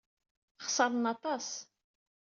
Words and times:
Xeṣren 0.65 1.05
aṭas! 1.13 1.47